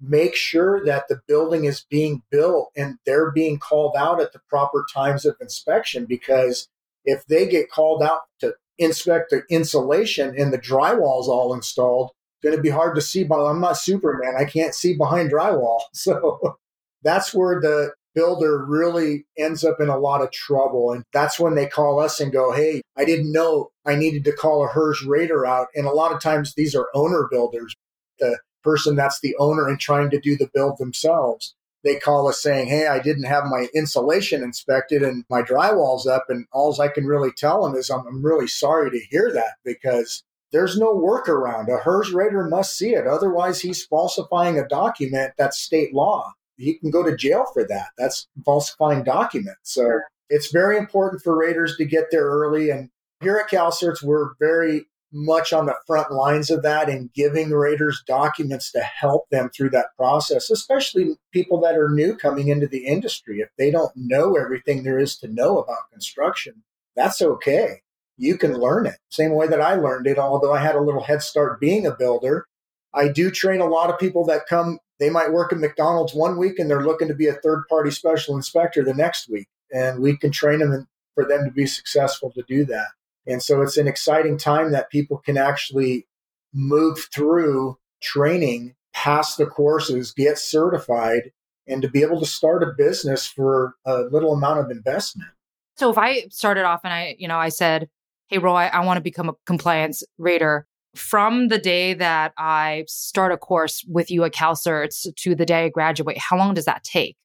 [0.00, 4.40] make sure that the building is being built and they're being called out at the
[4.48, 6.68] proper times of inspection because
[7.04, 12.48] if they get called out to inspect the insulation and the drywall's all installed, it's
[12.48, 13.24] going to be hard to see.
[13.24, 15.80] But I'm not Superman; I can't see behind drywall.
[15.92, 16.56] So
[17.02, 21.54] that's where the builder really ends up in a lot of trouble, and that's when
[21.54, 25.04] they call us and go, "Hey, I didn't know I needed to call a HERS
[25.04, 27.74] rater out." And a lot of times these are owner builders.
[28.18, 32.42] The person that's the owner and trying to do the build themselves they call us
[32.42, 36.24] saying, Hey, I didn't have my insulation inspected and my drywall's up.
[36.28, 39.56] And all I can really tell them is I'm, I'm really sorry to hear that
[39.64, 41.68] because there's no workaround.
[41.68, 43.06] A HERS rater must see it.
[43.06, 46.32] Otherwise, he's falsifying a document that's state law.
[46.56, 47.88] He can go to jail for that.
[47.98, 49.58] That's falsifying documents.
[49.62, 52.70] So it's very important for Raters to get there early.
[52.70, 52.90] And
[53.20, 58.02] here at CalCerts, we're very much on the front lines of that and giving Raters
[58.06, 62.84] documents to help them through that process, especially people that are new coming into the
[62.84, 63.38] industry.
[63.38, 66.64] If they don't know everything there is to know about construction,
[66.96, 67.82] that's okay.
[68.16, 68.98] You can learn it.
[69.10, 71.94] Same way that I learned it, although I had a little head start being a
[71.94, 72.46] builder.
[72.94, 76.38] I do train a lot of people that come, they might work at McDonald's one
[76.38, 79.48] week and they're looking to be a third party special inspector the next week.
[79.72, 82.88] And we can train them for them to be successful to do that.
[83.26, 86.06] And so it's an exciting time that people can actually
[86.52, 91.32] move through training, pass the courses, get certified,
[91.66, 95.30] and to be able to start a business for a little amount of investment.
[95.76, 97.88] So if I started off and I, you know, I said,
[98.28, 100.66] Hey, Roy, I want to become a compliance rater.
[100.96, 105.64] From the day that I start a course with you at CalCerts to the day
[105.64, 107.16] I graduate, how long does that take?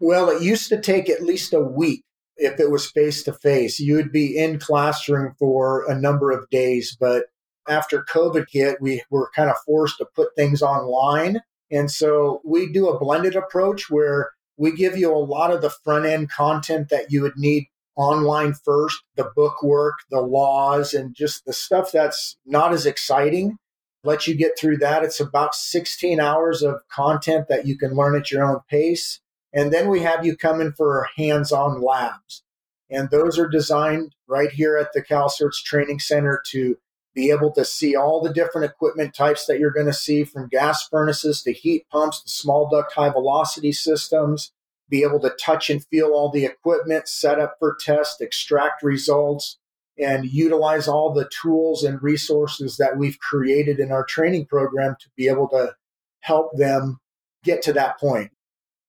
[0.00, 2.04] Well, it used to take at least a week
[2.36, 3.80] if it was face to face.
[3.80, 7.24] You would be in classroom for a number of days, but
[7.68, 11.40] after COVID hit, we were kind of forced to put things online.
[11.70, 15.70] And so we do a blended approach where we give you a lot of the
[15.70, 17.66] front end content that you would need
[17.98, 23.58] online first, the book work, the laws, and just the stuff that's not as exciting.
[24.04, 25.02] Let you get through that.
[25.02, 29.20] It's about 16 hours of content that you can learn at your own pace.
[29.52, 32.44] And then we have you come in for hands on labs.
[32.88, 36.76] And those are designed right here at the CalCerts Training Center to
[37.14, 40.48] be able to see all the different equipment types that you're going to see from
[40.48, 44.52] gas furnaces to heat pumps to small duct high velocity systems,
[44.88, 49.58] be able to touch and feel all the equipment, set up for test, extract results,
[49.98, 55.08] and utilize all the tools and resources that we've created in our training program to
[55.16, 55.74] be able to
[56.20, 56.98] help them
[57.44, 58.30] get to that point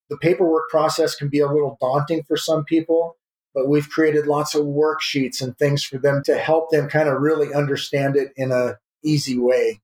[0.09, 3.15] the paperwork process can be a little daunting for some people,
[3.53, 7.21] but we've created lots of worksheets and things for them to help them kind of
[7.21, 9.79] really understand it in a easy way.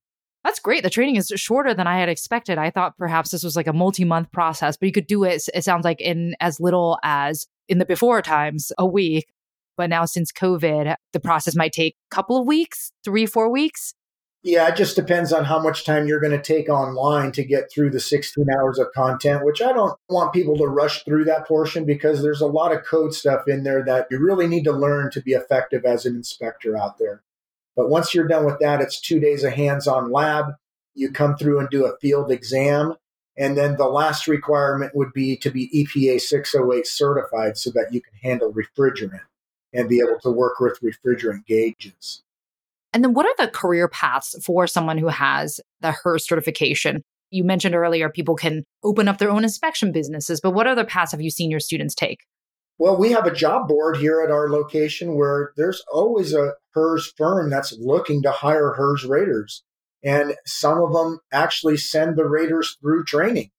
[0.46, 0.84] That's great.
[0.84, 2.60] The training is shorter than I had expected.
[2.60, 5.64] I thought perhaps this was like a multi-month process, but you could do it it
[5.64, 9.26] sounds like in as little as in the before times, a week.
[9.76, 13.96] But now since COVID, the process might take a couple of weeks, 3 4 weeks.
[14.44, 17.72] Yeah, it just depends on how much time you're going to take online to get
[17.72, 21.48] through the 16 hours of content, which I don't want people to rush through that
[21.48, 24.72] portion because there's a lot of code stuff in there that you really need to
[24.72, 27.24] learn to be effective as an inspector out there.
[27.76, 30.54] But once you're done with that, it's two days of hands on lab.
[30.94, 32.96] You come through and do a field exam.
[33.38, 38.02] And then the last requirement would be to be EPA 608 certified so that you
[38.02, 39.20] can handle refrigerant
[39.74, 42.24] and be able to work with refrigerant gauges.
[42.94, 47.04] And then what are the career paths for someone who has the HERS certification?
[47.30, 51.12] You mentioned earlier people can open up their own inspection businesses, but what other paths
[51.12, 52.20] have you seen your students take?
[52.78, 57.14] Well, we have a job board here at our location where there's always a HERS
[57.16, 59.64] firm that's looking to hire HERS raters.
[60.04, 63.52] And some of them actually send the raters through training.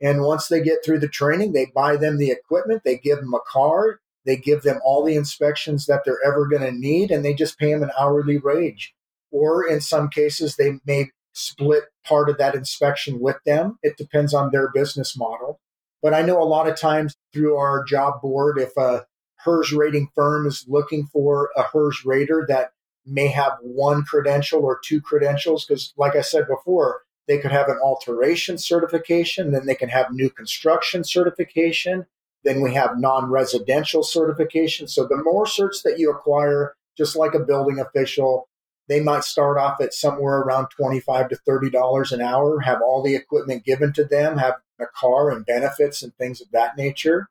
[0.00, 3.34] And once they get through the training, they buy them the equipment, they give them
[3.34, 7.24] a card, they give them all the inspections that they're ever going to need, and
[7.24, 8.94] they just pay them an hourly wage.
[9.30, 13.78] Or in some cases, they may split part of that inspection with them.
[13.82, 15.60] It depends on their business model.
[16.02, 19.06] But I know a lot of times through our job board, if a
[19.44, 22.72] HERS rating firm is looking for a HERS rater that
[23.06, 27.68] may have one credential or two credentials, because like I said before, they could have
[27.68, 32.06] an alteration certification, then they can have new construction certification,
[32.44, 34.88] then we have non residential certification.
[34.88, 38.48] So the more certs that you acquire, just like a building official,
[38.90, 43.14] they might start off at somewhere around 25 to $30 an hour, have all the
[43.14, 47.28] equipment given to them, have a car and benefits and things of that nature.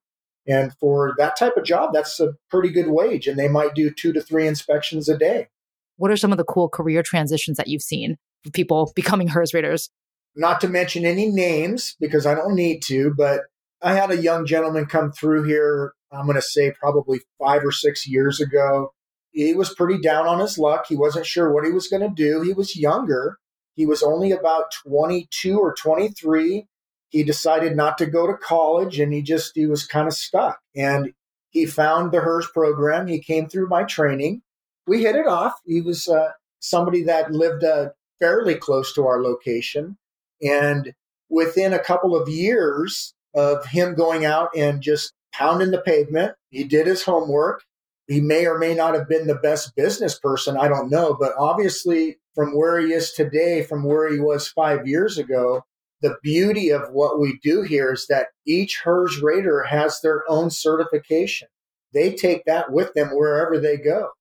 [0.48, 3.28] And for that type of job, that's a pretty good wage.
[3.28, 5.50] And they might do two to three inspections a day.
[5.98, 9.54] What are some of the cool career transitions that you've seen for people becoming HERS
[9.54, 9.90] raters?
[10.38, 13.42] Not to mention any names because I don't need to, but
[13.82, 17.74] I had a young gentleman come through here, I'm going to say probably five or
[17.74, 18.94] six years ago.
[19.32, 20.86] He was pretty down on his luck.
[20.88, 22.42] He wasn't sure what he was going to do.
[22.42, 23.38] He was younger.
[23.76, 26.68] He was only about 22 or 23
[27.10, 30.60] he decided not to go to college and he just he was kind of stuck.
[30.76, 31.14] And
[31.50, 33.08] he found the hers program.
[33.08, 34.44] He came through my training.
[34.88, 35.54] We hit it off.
[35.66, 39.98] He was uh, somebody that lived uh, fairly close to our location.
[40.42, 40.94] And
[41.30, 46.64] within a couple of years of him going out and just pounding the pavement he
[46.64, 47.64] did his homework
[48.10, 51.34] he may or may not have been the best business person i don't know but
[51.38, 55.64] obviously from where he is today from where he was five years ago
[56.02, 60.50] the beauty of what we do here is that each HERS rater has their own
[60.50, 61.50] certification.
[61.94, 64.12] They take that with them wherever they go.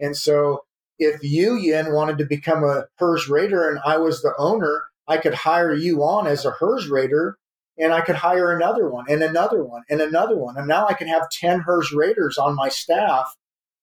[0.00, 0.64] And so
[0.98, 5.18] if you, Yin, wanted to become a HERS rater and I was the owner, I
[5.18, 7.38] could hire you on as a HERS rater
[7.78, 10.56] and I could hire another one and another one and another one.
[10.56, 13.34] And now I can have 10 HERS Raters on my staff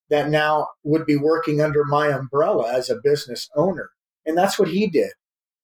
[0.09, 3.89] that now would be working under my umbrella as a business owner.
[4.25, 5.11] And that's what he did.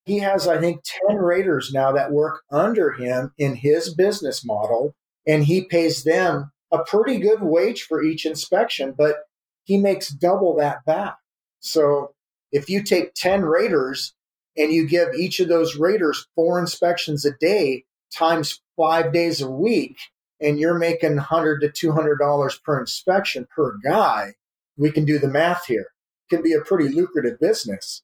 [0.05, 4.95] He has, I think, 10 Raters now that work under him in his business model,
[5.27, 9.17] and he pays them a pretty good wage for each inspection, but
[9.65, 11.17] he makes double that back.
[11.59, 12.13] So
[12.51, 14.13] if you take 10 Raters
[14.57, 19.49] and you give each of those Raters four inspections a day times five days a
[19.49, 19.97] week,
[20.39, 24.33] and you're making 100 to $200 per inspection per guy,
[24.77, 25.87] we can do the math here.
[26.29, 28.01] It can be a pretty lucrative business.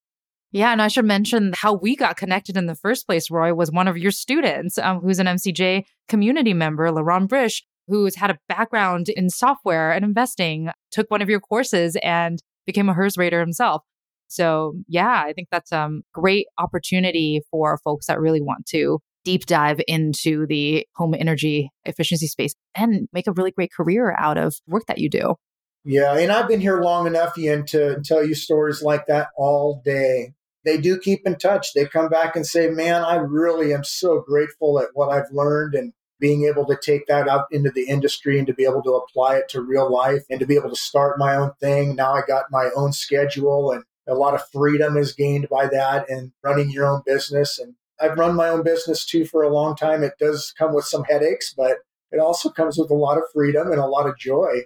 [0.51, 3.71] Yeah, and I should mention how we got connected in the first place, Roy, was
[3.71, 8.39] one of your students um, who's an MCJ community member, Laurent Brish, who's had a
[8.47, 13.39] background in software and investing, took one of your courses and became a HERS rater
[13.39, 13.83] himself.
[14.27, 18.99] So, yeah, I think that's a um, great opportunity for folks that really want to
[19.27, 24.37] deep dive into the home energy efficiency space and make a really great career out
[24.37, 25.35] of work that you do.
[25.83, 29.81] Yeah, and I've been here long enough, Yin, to tell you stories like that all
[29.83, 30.33] day
[30.67, 31.73] they do keep in touch.
[31.73, 35.73] They come back and say, Man, I really am so grateful at what I've learned
[35.75, 38.95] and being able to take that out into the industry and to be able to
[38.95, 41.95] apply it to real life and to be able to start my own thing.
[41.95, 46.09] Now I got my own schedule and a lot of freedom is gained by that
[46.09, 47.59] and running your own business.
[47.59, 50.03] And I've run my own business too for a long time.
[50.03, 51.77] It does come with some headaches, but
[52.11, 54.61] it also comes with a lot of freedom and a lot of joy.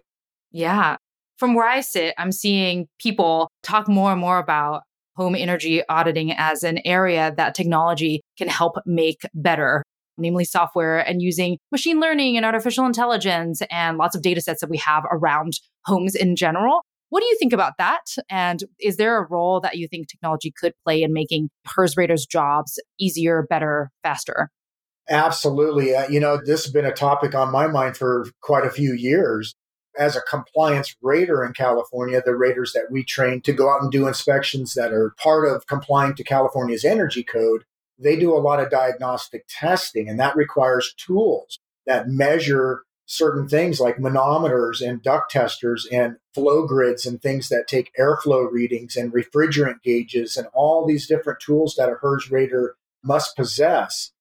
[0.51, 0.97] Yeah.
[1.38, 4.84] From where I sit, I'm seeing people talk more and more about
[5.15, 9.84] home energy auditing as an area that technology can help make better
[10.17, 14.69] namely software and using machine learning and artificial intelligence and lots of data sets that
[14.69, 15.53] we have around
[15.86, 16.82] homes in general.
[17.12, 18.05] What do you think about that?
[18.30, 22.26] And is there a role that you think technology could play in making HERS raters'
[22.26, 24.49] jobs easier, better, faster?
[25.09, 25.93] Absolutely.
[25.93, 28.93] Uh, you know, this has been a topic on my mind for quite a few
[28.93, 29.53] years
[29.99, 33.91] as a compliance rater in California, the raters that we train to go out and
[33.91, 37.66] do inspections that are part of complying to California's energy code,
[37.99, 43.82] they do a lot of diagnostic testing, and that requires tools that measure certain things
[43.82, 49.12] like manometers and duct testers and flow grids and things that take airflow readings and
[49.12, 54.12] refrigerant gauges and all these different tools that a HERS rater must possess.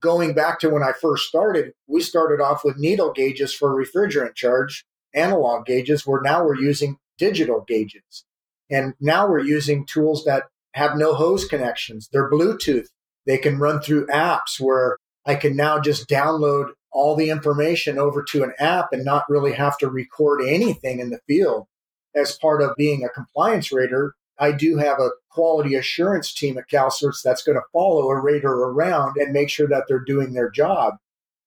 [0.00, 4.34] Going back to when I first started, we started off with needle gauges for refrigerant
[4.34, 8.24] charge analog gauges where now we're using digital gauges.
[8.70, 12.08] And now we're using tools that have no hose connections.
[12.10, 12.86] They're Bluetooth.
[13.26, 18.22] They can run through apps where I can now just download all the information over
[18.22, 21.66] to an app and not really have to record anything in the field.
[22.14, 26.68] As part of being a compliance rater, I do have a quality assurance team at
[26.68, 30.50] CalCerts that's going to follow a rater around and make sure that they're doing their
[30.50, 30.94] job.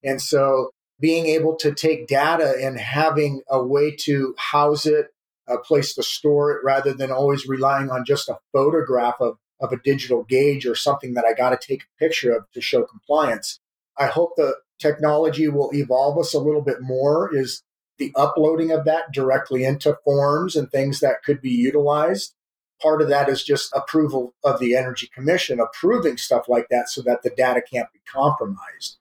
[0.03, 0.69] And so
[0.99, 5.07] being able to take data and having a way to house it,
[5.47, 9.73] a place to store it, rather than always relying on just a photograph of, of
[9.73, 12.83] a digital gauge or something that I got to take a picture of to show
[12.83, 13.59] compliance.
[13.97, 17.63] I hope the technology will evolve us a little bit more is
[17.97, 22.35] the uploading of that directly into forms and things that could be utilized.
[22.81, 27.01] Part of that is just approval of the Energy Commission approving stuff like that so
[27.03, 28.97] that the data can't be compromised.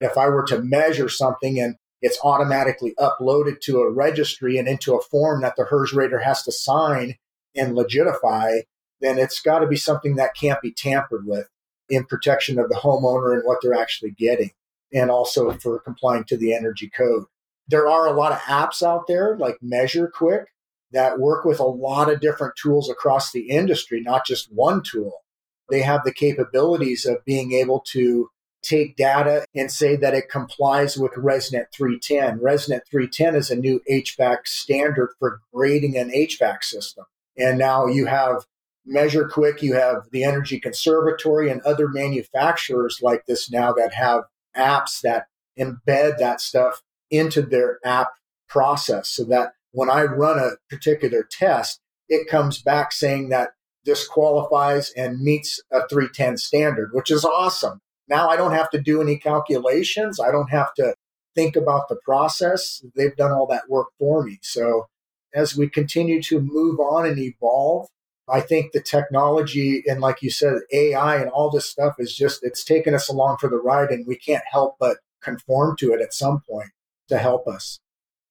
[0.00, 4.94] If I were to measure something and it's automatically uploaded to a registry and into
[4.94, 7.16] a form that the HERS rater has to sign
[7.54, 8.62] and legitify,
[9.00, 11.48] then it's got to be something that can't be tampered with
[11.88, 14.50] in protection of the homeowner and what they're actually getting,
[14.92, 17.24] and also for complying to the energy code.
[17.68, 20.46] There are a lot of apps out there like Measure Quick
[20.92, 25.24] that work with a lot of different tools across the industry, not just one tool.
[25.68, 28.30] They have the capabilities of being able to
[28.62, 32.40] take data and say that it complies with RESNET 310.
[32.40, 37.04] RESNET 310 is a new HVAC standard for grading an HVAC system.
[37.36, 38.44] And now you have
[38.84, 44.24] Measure Quick, you have the Energy Conservatory and other manufacturers like this now that have
[44.56, 45.26] apps that
[45.58, 48.08] embed that stuff into their app
[48.48, 53.50] process so that when I run a particular test, it comes back saying that
[53.84, 57.80] this qualifies and meets a 310 standard, which is awesome.
[58.08, 60.20] Now I don't have to do any calculations.
[60.20, 60.94] I don't have to
[61.34, 62.82] think about the process.
[62.94, 64.38] They've done all that work for me.
[64.42, 64.86] So
[65.34, 67.88] as we continue to move on and evolve,
[68.28, 72.40] I think the technology and like you said, AI and all this stuff is just,
[72.42, 76.00] it's taken us along for the ride and we can't help but conform to it
[76.00, 76.70] at some point
[77.08, 77.78] to help us.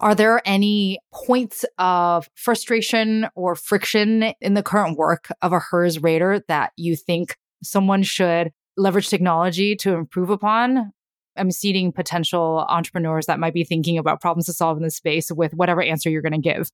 [0.02, 6.02] Are there any points of frustration or friction in the current work of a HERS
[6.04, 10.92] rater that you think someone should leverage technology to improve upon?
[11.38, 15.32] I'm seeding potential entrepreneurs that might be thinking about problems to solve in this space
[15.32, 16.70] with whatever answer you're going to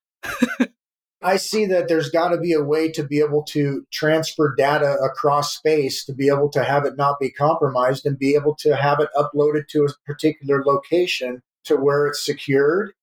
[0.59, 0.69] give.
[1.21, 4.95] I see that there's got to be a way to be able to transfer data
[4.95, 8.75] across space to be able to have it not be compromised and be able to
[8.75, 12.93] have it uploaded to a particular location to where it's secured,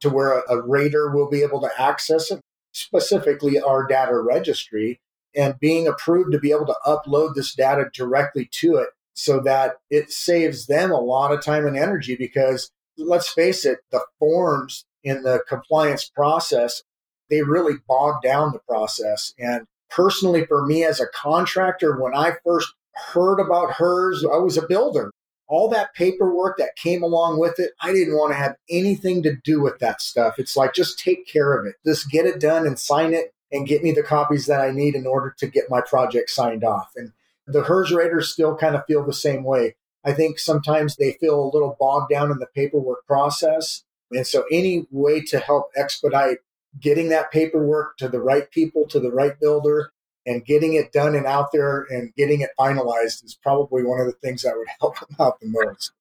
[0.00, 2.40] to where a, a rater will be able to access it,
[2.72, 5.00] specifically our data registry,
[5.36, 9.76] and being approved to be able to upload this data directly to it so that
[9.88, 14.84] it saves them a lot of time and energy because let's face it, the forms
[15.04, 16.82] in the compliance process,
[17.30, 19.34] they really bog down the process.
[19.38, 22.72] And personally, for me as a contractor, when I first
[23.12, 25.10] heard about HERS, I was a builder.
[25.46, 29.36] All that paperwork that came along with it, I didn't want to have anything to
[29.44, 30.38] do with that stuff.
[30.38, 31.76] It's like, just take care of it.
[31.86, 34.94] Just get it done and sign it and get me the copies that I need
[34.94, 36.90] in order to get my project signed off.
[36.96, 37.12] And
[37.46, 39.76] the HERS raters still kind of feel the same way.
[40.04, 43.84] I think sometimes they feel a little bogged down in the paperwork process.
[44.10, 46.38] And so, any way to help expedite
[46.80, 49.92] getting that paperwork to the right people, to the right builder,
[50.26, 54.06] and getting it done and out there and getting it finalized is probably one of
[54.06, 55.92] the things that would help them out the most.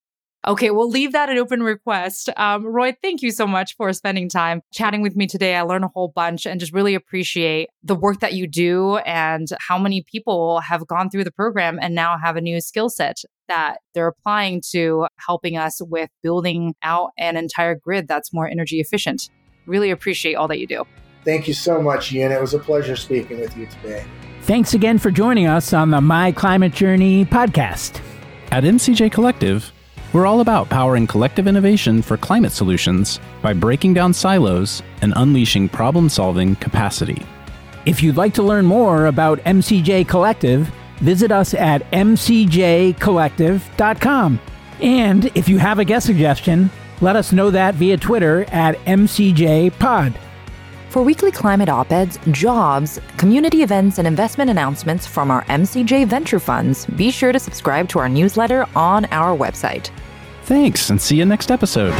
[0.45, 2.29] Okay, we'll leave that an open request.
[2.37, 5.55] Um, Roy, thank you so much for spending time chatting with me today.
[5.55, 9.49] I learned a whole bunch and just really appreciate the work that you do and
[9.59, 13.23] how many people have gone through the program and now have a new skill set
[13.49, 18.79] that they're applying to helping us with building out an entire grid that's more energy
[18.79, 19.29] efficient.
[19.67, 20.87] Really appreciate all that you do.
[21.23, 22.31] Thank you so much, Yin.
[22.31, 24.03] It was a pleasure speaking with you today.
[24.43, 28.01] Thanks again for joining us on the My Climate Journey podcast.
[28.51, 29.73] At MCJ Collective,
[30.13, 35.67] we're all about powering collective innovation for climate solutions by breaking down silos and unleashing
[35.67, 37.21] problem solving capacity.
[37.85, 44.39] If you'd like to learn more about MCJ Collective, visit us at mcjcollective.com.
[44.79, 46.69] And if you have a guest suggestion,
[47.01, 50.17] let us know that via Twitter at MCJPod.
[50.89, 56.39] For weekly climate op eds, jobs, community events, and investment announcements from our MCJ venture
[56.39, 59.91] funds, be sure to subscribe to our newsletter on our website.
[60.43, 61.93] Thanks, and see you next episode.